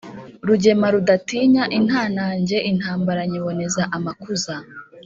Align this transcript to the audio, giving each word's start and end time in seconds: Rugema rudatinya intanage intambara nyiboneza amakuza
Rugema 0.47 0.87
rudatinya 0.93 1.63
intanage 1.77 2.57
intambara 2.71 3.21
nyiboneza 3.29 3.83
amakuza 3.97 4.55